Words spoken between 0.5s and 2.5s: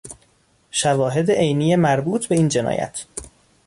شواهد عینی مربوط به این